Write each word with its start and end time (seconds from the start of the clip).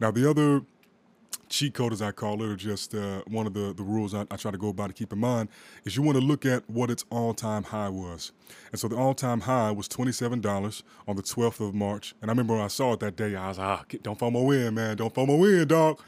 Now, 0.00 0.10
the 0.10 0.28
other 0.28 0.62
cheat 1.48 1.74
code, 1.74 1.92
as 1.92 2.02
I 2.02 2.10
call 2.10 2.42
it, 2.42 2.48
or 2.48 2.56
just 2.56 2.94
uh, 2.94 3.22
one 3.26 3.46
of 3.46 3.54
the, 3.54 3.72
the 3.74 3.82
rules 3.82 4.14
I, 4.14 4.22
I, 4.30 4.36
try 4.36 4.50
to 4.50 4.58
go 4.58 4.72
by 4.72 4.88
to 4.88 4.92
keep 4.92 5.12
in 5.12 5.18
mind, 5.18 5.48
is 5.84 5.96
you 5.96 6.02
want 6.02 6.18
to 6.18 6.24
look 6.24 6.44
at 6.44 6.68
what 6.68 6.90
its 6.90 7.04
all 7.10 7.34
time 7.34 7.62
high 7.62 7.88
was. 7.88 8.32
And 8.72 8.80
so 8.80 8.88
the 8.88 8.96
all 8.96 9.14
time 9.14 9.40
high 9.40 9.70
was 9.70 9.88
$27 9.88 10.82
on 11.06 11.16
the 11.16 11.22
12th 11.22 11.66
of 11.66 11.74
March. 11.74 12.14
And 12.20 12.30
I 12.30 12.32
remember 12.32 12.54
when 12.54 12.64
I 12.64 12.68
saw 12.68 12.92
it 12.94 13.00
that 13.00 13.16
day, 13.16 13.36
I 13.36 13.48
was 13.48 13.58
like, 13.58 13.66
ah, 13.66 13.84
don't 14.02 14.18
FOMO 14.18 14.66
in, 14.66 14.74
man. 14.74 14.96
Don't 14.96 15.14
FOMO 15.14 15.62
in, 15.62 15.68
dog. 15.68 16.00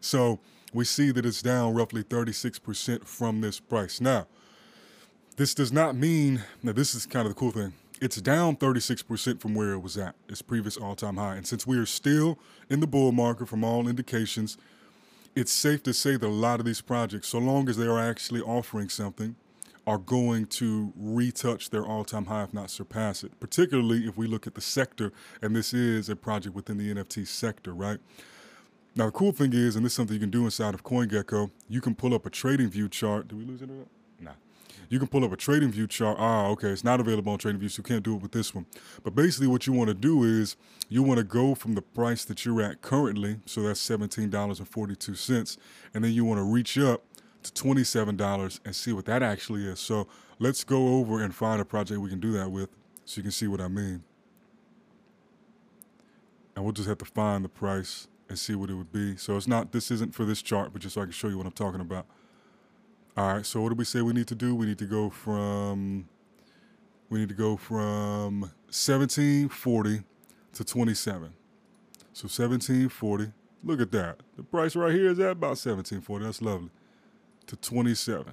So 0.00 0.38
we 0.72 0.84
see 0.84 1.10
that 1.12 1.26
it's 1.26 1.42
down 1.42 1.74
roughly 1.74 2.02
36% 2.02 3.04
from 3.04 3.40
this 3.40 3.60
price. 3.60 4.00
Now, 4.00 4.26
this 5.36 5.54
does 5.54 5.72
not 5.72 5.96
mean, 5.96 6.42
now 6.62 6.72
this 6.72 6.94
is 6.94 7.06
kind 7.06 7.26
of 7.26 7.34
the 7.34 7.38
cool 7.38 7.50
thing 7.50 7.72
it's 8.02 8.20
down 8.20 8.56
36% 8.56 9.40
from 9.40 9.54
where 9.54 9.72
it 9.74 9.78
was 9.78 9.96
at 9.96 10.16
its 10.28 10.42
previous 10.42 10.76
all-time 10.76 11.16
high. 11.16 11.36
And 11.36 11.46
since 11.46 11.68
we 11.68 11.78
are 11.78 11.86
still 11.86 12.36
in 12.68 12.80
the 12.80 12.86
bull 12.88 13.12
market 13.12 13.48
from 13.48 13.62
all 13.62 13.86
indications, 13.86 14.58
it's 15.36 15.52
safe 15.52 15.84
to 15.84 15.94
say 15.94 16.16
that 16.16 16.26
a 16.26 16.28
lot 16.28 16.58
of 16.58 16.66
these 16.66 16.80
projects, 16.80 17.28
so 17.28 17.38
long 17.38 17.68
as 17.68 17.76
they 17.76 17.86
are 17.86 18.00
actually 18.00 18.40
offering 18.40 18.88
something, 18.88 19.36
are 19.86 19.98
going 19.98 20.46
to 20.46 20.92
retouch 20.96 21.70
their 21.70 21.86
all-time 21.86 22.26
high, 22.26 22.42
if 22.42 22.52
not 22.52 22.70
surpass 22.70 23.22
it. 23.22 23.38
Particularly 23.38 24.00
if 24.00 24.16
we 24.16 24.26
look 24.26 24.48
at 24.48 24.56
the 24.56 24.60
sector, 24.60 25.12
and 25.40 25.54
this 25.54 25.72
is 25.72 26.08
a 26.08 26.16
project 26.16 26.56
within 26.56 26.78
the 26.78 26.92
NFT 26.92 27.24
sector, 27.24 27.72
right? 27.72 28.00
Now 28.96 29.06
the 29.06 29.12
cool 29.12 29.30
thing 29.30 29.52
is, 29.52 29.76
and 29.76 29.84
this 29.84 29.92
is 29.92 29.96
something 29.96 30.14
you 30.14 30.20
can 30.20 30.30
do 30.30 30.44
inside 30.44 30.74
of 30.74 30.82
CoinGecko, 30.82 31.52
you 31.68 31.80
can 31.80 31.94
pull 31.94 32.14
up 32.14 32.26
a 32.26 32.30
trading 32.30 32.68
view 32.68 32.88
chart. 32.88 33.28
Did 33.28 33.38
we 33.38 33.44
lose 33.44 33.62
it? 33.62 33.70
You 34.88 34.98
can 34.98 35.08
pull 35.08 35.24
up 35.24 35.32
a 35.32 35.36
trading 35.36 35.70
view 35.70 35.86
chart. 35.86 36.16
Ah, 36.20 36.46
okay, 36.48 36.68
it's 36.68 36.84
not 36.84 37.00
available 37.00 37.32
on 37.32 37.38
TradingView, 37.38 37.70
so 37.70 37.80
you 37.80 37.84
can't 37.84 38.02
do 38.02 38.16
it 38.16 38.22
with 38.22 38.32
this 38.32 38.54
one. 38.54 38.66
But 39.02 39.14
basically 39.14 39.46
what 39.46 39.66
you 39.66 39.72
want 39.72 39.88
to 39.88 39.94
do 39.94 40.22
is 40.24 40.56
you 40.88 41.02
want 41.02 41.18
to 41.18 41.24
go 41.24 41.54
from 41.54 41.74
the 41.74 41.82
price 41.82 42.24
that 42.26 42.44
you're 42.44 42.60
at 42.60 42.82
currently, 42.82 43.40
so 43.46 43.62
that's 43.62 43.80
$17.42, 43.88 45.56
and 45.94 46.04
then 46.04 46.12
you 46.12 46.24
want 46.24 46.38
to 46.38 46.44
reach 46.44 46.78
up 46.78 47.04
to 47.42 47.52
$27 47.52 48.60
and 48.64 48.76
see 48.76 48.92
what 48.92 49.04
that 49.06 49.22
actually 49.22 49.66
is. 49.66 49.80
So 49.80 50.06
let's 50.38 50.64
go 50.64 50.98
over 50.98 51.22
and 51.22 51.34
find 51.34 51.60
a 51.60 51.64
project 51.64 52.00
we 52.00 52.10
can 52.10 52.20
do 52.20 52.32
that 52.32 52.50
with 52.50 52.70
so 53.04 53.18
you 53.18 53.22
can 53.22 53.32
see 53.32 53.46
what 53.46 53.60
I 53.60 53.68
mean. 53.68 54.04
And 56.54 56.64
we'll 56.64 56.72
just 56.72 56.88
have 56.88 56.98
to 56.98 57.04
find 57.04 57.44
the 57.44 57.48
price 57.48 58.08
and 58.28 58.38
see 58.38 58.54
what 58.54 58.70
it 58.70 58.74
would 58.74 58.92
be. 58.92 59.16
So 59.16 59.36
it's 59.36 59.48
not, 59.48 59.72
this 59.72 59.90
isn't 59.90 60.14
for 60.14 60.24
this 60.24 60.42
chart, 60.42 60.72
but 60.72 60.82
just 60.82 60.94
so 60.94 61.00
I 61.00 61.04
can 61.04 61.12
show 61.12 61.28
you 61.28 61.36
what 61.36 61.46
I'm 61.46 61.52
talking 61.52 61.80
about. 61.80 62.06
All 63.14 63.34
right, 63.34 63.44
so 63.44 63.60
what 63.60 63.68
do 63.68 63.74
we 63.74 63.84
say 63.84 64.00
we 64.00 64.14
need 64.14 64.28
to 64.28 64.34
do? 64.34 64.54
We 64.54 64.64
need 64.64 64.78
to 64.78 64.86
go 64.86 65.10
from 65.10 66.08
we 67.10 67.20
need 67.20 67.28
to 67.28 67.34
go 67.34 67.58
from 67.58 68.40
1740 68.40 70.02
to 70.54 70.64
27. 70.64 71.34
So 72.14 72.24
1740. 72.24 73.32
Look 73.64 73.82
at 73.82 73.92
that. 73.92 74.20
The 74.36 74.42
price 74.42 74.74
right 74.74 74.94
here 74.94 75.10
is 75.10 75.18
at 75.18 75.32
about 75.32 75.58
1740. 75.60 76.24
That's 76.24 76.40
lovely. 76.40 76.70
To 77.48 77.56
27. 77.56 78.32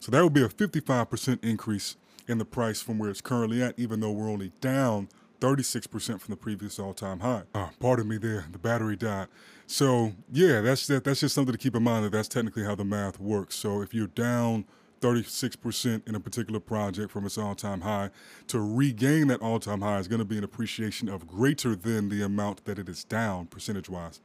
So 0.00 0.12
that 0.12 0.22
would 0.22 0.34
be 0.34 0.42
a 0.42 0.48
55% 0.48 1.42
increase 1.42 1.96
in 2.28 2.36
the 2.36 2.44
price 2.44 2.82
from 2.82 2.98
where 2.98 3.08
it's 3.08 3.22
currently 3.22 3.62
at, 3.62 3.78
even 3.78 4.00
though 4.00 4.12
we're 4.12 4.30
only 4.30 4.52
down 4.60 5.08
36% 5.40 6.20
from 6.20 6.32
the 6.32 6.36
previous 6.36 6.78
all-time 6.78 7.20
high. 7.20 7.42
Oh, 7.54 7.70
pardon 7.78 8.08
me 8.08 8.18
there, 8.18 8.46
the 8.50 8.58
battery 8.58 8.96
died. 8.96 9.28
So 9.66 10.12
yeah, 10.32 10.60
that's 10.60 10.86
that, 10.88 11.04
that's 11.04 11.20
just 11.20 11.34
something 11.34 11.52
to 11.52 11.58
keep 11.58 11.76
in 11.76 11.82
mind 11.82 12.04
that 12.04 12.12
that's 12.12 12.28
technically 12.28 12.64
how 12.64 12.74
the 12.74 12.84
math 12.84 13.20
works. 13.20 13.54
So 13.54 13.82
if 13.82 13.94
you're 13.94 14.08
down 14.08 14.64
36% 15.00 16.08
in 16.08 16.14
a 16.14 16.20
particular 16.20 16.58
project 16.58 17.10
from 17.10 17.24
its 17.24 17.38
all-time 17.38 17.82
high, 17.82 18.10
to 18.48 18.60
regain 18.60 19.28
that 19.28 19.40
all-time 19.40 19.80
high 19.80 19.98
is 19.98 20.08
going 20.08 20.18
to 20.18 20.24
be 20.24 20.36
an 20.36 20.44
appreciation 20.44 21.08
of 21.08 21.26
greater 21.26 21.76
than 21.76 22.08
the 22.08 22.22
amount 22.22 22.64
that 22.64 22.78
it 22.78 22.88
is 22.88 23.04
down 23.04 23.46
percentage-wise. 23.46 24.18